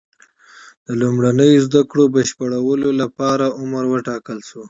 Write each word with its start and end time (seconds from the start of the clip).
د 0.87 0.89
لومړنیو 1.01 1.63
زده 1.67 1.81
کړو 1.91 2.03
بشپړولو 2.15 2.89
لپاره 3.01 3.45
عمر 3.59 3.83
وټاکل 3.89 4.39
شو. 4.47 4.59